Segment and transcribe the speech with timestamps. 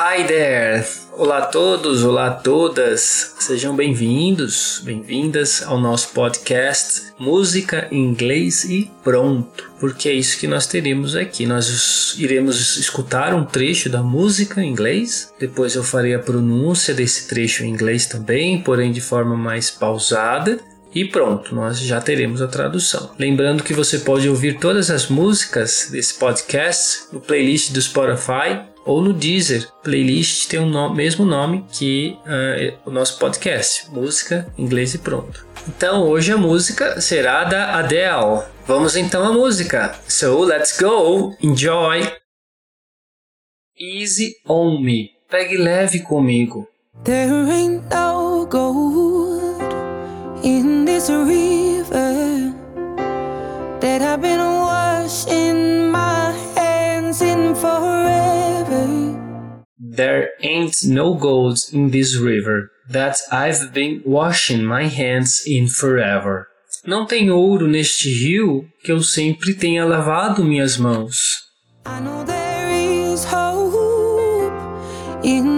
[0.00, 0.86] Hi there!
[1.10, 8.62] Olá a todos, olá a todas, sejam bem-vindos, bem-vindas ao nosso podcast Música em Inglês
[8.62, 11.46] e Pronto, porque é isso que nós teremos aqui.
[11.46, 17.26] Nós iremos escutar um trecho da música em inglês, depois eu farei a pronúncia desse
[17.26, 20.60] trecho em inglês também, porém de forma mais pausada,
[20.94, 23.10] e pronto, nós já teremos a tradução.
[23.18, 29.02] Lembrando que você pode ouvir todas as músicas desse podcast no playlist do Spotify ou
[29.02, 29.68] no Deezer.
[29.82, 35.46] Playlist tem o um mesmo nome que uh, o nosso podcast, Música, Inglês e Pronto.
[35.68, 38.44] Então hoje a música será da Adele.
[38.66, 39.94] Vamos então à música.
[40.08, 42.10] So let's go, enjoy.
[43.78, 45.10] Easy on me.
[45.30, 46.66] Pegue leve comigo.
[47.04, 49.62] There ain't no gold
[50.42, 52.54] in this river
[53.80, 54.40] that I've been
[59.98, 66.46] There ain't no gold in this river that I've been washing my hands in forever.
[66.86, 71.48] Não tem ouro neste rio que eu sempre tenha lavado minhas mãos.
[71.84, 74.52] I know there is hope
[75.24, 75.57] in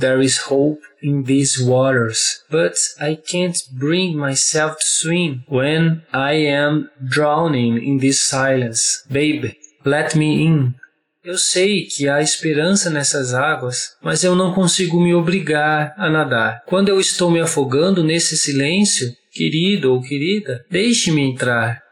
[0.00, 6.32] there is hope in these waters, but I can't bring myself to swim when I
[6.32, 9.04] am drowning in this silence.
[9.08, 10.74] Baby, let me in.
[11.22, 16.62] Eu sei que há esperança nessas águas, mas eu não consigo me obrigar a nadar.
[16.66, 21.82] Quando eu estou me afogando nesse silêncio, querido ou querida, deixe-me entrar.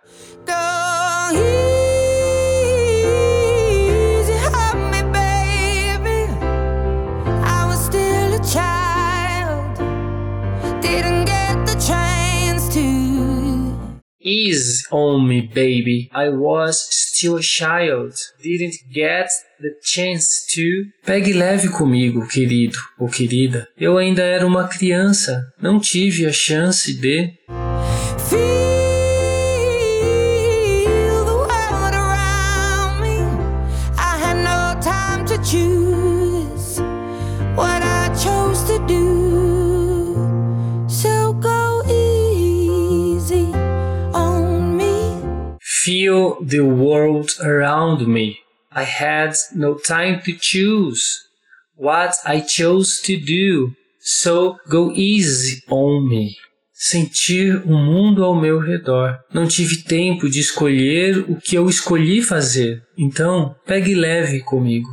[14.28, 16.10] Ease on me, baby.
[16.12, 18.12] I was still a child.
[18.42, 19.28] Didn't get
[19.58, 20.62] the chance to.
[21.06, 23.66] Pegue leve comigo, querido ou querida.
[23.78, 25.42] Eu ainda era uma criança.
[25.60, 27.32] Não tive a chance de.
[46.44, 48.36] The world around me.
[48.70, 51.02] I had no time to choose
[51.76, 53.72] what I chose to do.
[54.00, 56.34] So go easy on me.
[56.72, 59.18] Sentir o mundo ao meu redor.
[59.32, 62.82] Não tive tempo de escolher o que eu escolhi fazer.
[62.96, 64.88] Então, pegue leve comigo.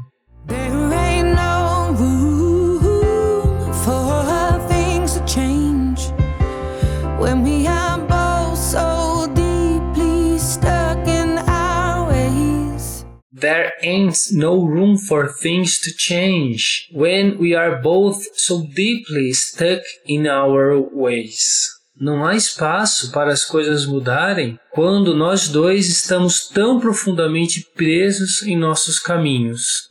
[13.86, 20.28] Ain't no room for things to change when we are both so deeply stuck in
[20.28, 21.76] our ways.
[21.98, 28.58] Não há espaço para as coisas mudarem quando nós dois estamos tão profundamente presos em
[28.58, 29.90] nossos caminhos.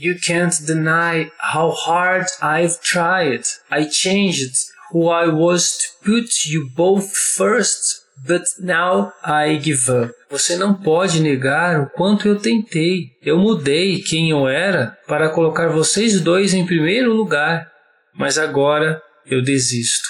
[0.00, 3.42] You can't deny how hard I've tried.
[3.68, 4.54] I changed
[4.92, 10.14] who I was to put you both first, but now I give up.
[10.30, 13.10] Você não pode negar o quanto eu tentei.
[13.20, 17.68] Eu mudei quem eu era para colocar vocês dois em primeiro lugar,
[18.14, 20.08] mas agora eu desisto.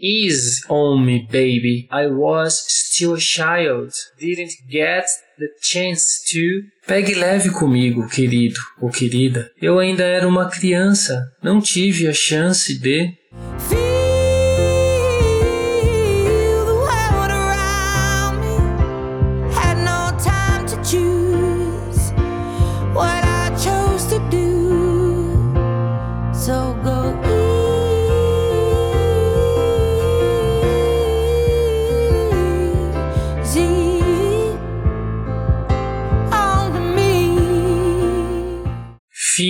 [0.00, 1.88] Ease on me, baby.
[1.90, 5.06] I was still a child, didn't get
[5.38, 6.62] the chance to.
[6.86, 9.50] Pegue leve comigo, querido ou querida.
[9.60, 11.32] Eu ainda era uma criança.
[11.42, 13.12] Não tive a chance de.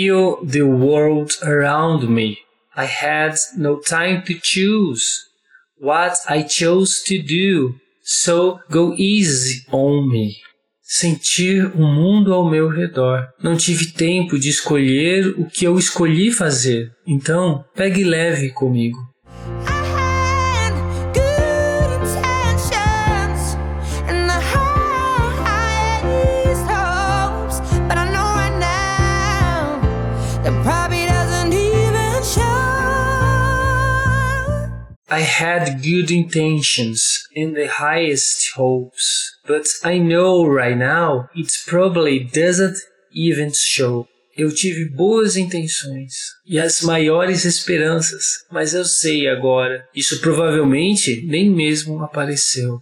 [0.08, 2.38] Feel the world around me.
[2.74, 5.04] I had no time to choose
[5.78, 10.36] what I chose to do, so go easy on me.
[10.82, 13.28] Sentir o mundo ao meu redor.
[13.42, 18.98] Não tive tempo de escolher o que eu escolhi fazer, então pegue leve comigo.
[35.18, 42.20] I had good intentions and the highest hopes, but I know right now it probably
[42.20, 42.76] doesn't
[43.10, 44.06] even show.
[44.36, 46.12] Eu tive boas intenções
[46.46, 52.80] e as maiores esperanças, mas eu sei agora, isso provavelmente nem mesmo apareceu.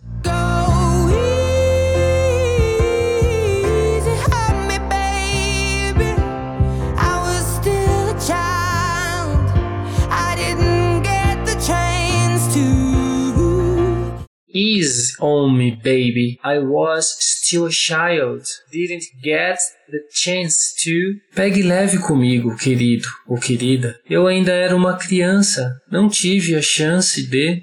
[15.20, 16.38] On me, baby.
[16.44, 18.42] I was still a child.
[18.72, 19.58] Didn't get
[19.88, 21.20] the chance to.
[21.34, 23.98] Pegue leve comigo, querido ou querida.
[24.08, 25.80] Eu ainda era uma criança.
[25.90, 27.62] Não tive a chance de.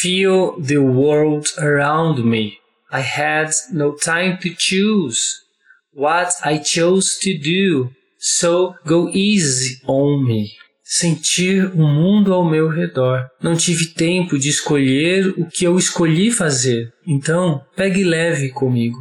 [0.00, 2.58] Feel the world around me.
[2.90, 5.18] I had no time to choose
[5.92, 10.50] what I chose to do, so go easy on me.
[10.82, 13.26] Sentir o mundo ao meu redor.
[13.42, 18.98] Não tive tempo de escolher o que eu escolhi fazer, então pegue leve comigo.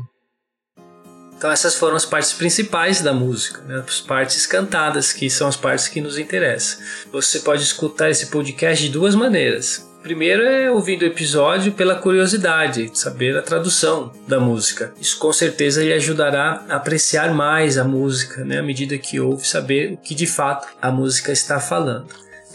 [1.38, 3.84] Então essas foram as partes principais da música, né?
[3.88, 6.80] as partes cantadas, que são as partes que nos interessam.
[7.12, 9.87] Você pode escutar esse podcast de duas maneiras.
[10.08, 14.94] Primeiro é ouvindo o episódio pela curiosidade, de saber a tradução da música.
[15.02, 19.46] Isso com certeza lhe ajudará a apreciar mais a música, né, à medida que ouve,
[19.46, 22.08] saber o que de fato a música está falando.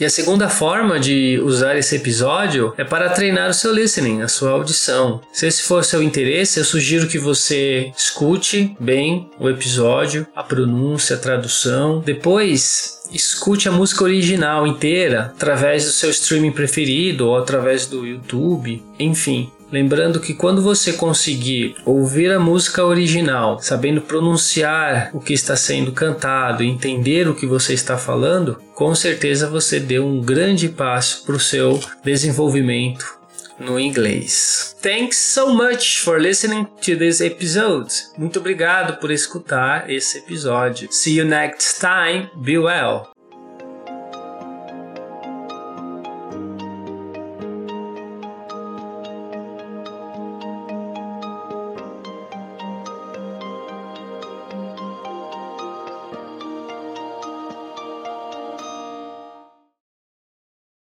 [0.02, 4.26] E a segunda forma de usar esse episódio é para treinar o seu listening, a
[4.26, 5.20] sua audição.
[5.32, 11.14] Se esse for seu interesse, eu sugiro que você escute bem o episódio, a pronúncia,
[11.14, 12.00] a tradução.
[12.04, 18.82] Depois, escute a música original inteira através do seu streaming preferido ou através do YouTube,
[18.98, 19.52] enfim.
[19.72, 25.92] Lembrando que quando você conseguir ouvir a música original, sabendo pronunciar o que está sendo
[25.92, 31.36] cantado, entender o que você está falando, com certeza você deu um grande passo para
[31.36, 33.22] o seu desenvolvimento
[33.58, 34.76] no inglês.
[34.82, 37.92] Thanks so much for listening to this episode.
[38.18, 40.92] Muito obrigado por escutar esse episódio.
[40.92, 42.28] See you next time.
[42.36, 43.21] Be well.